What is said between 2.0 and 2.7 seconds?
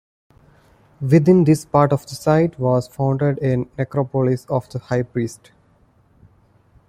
the site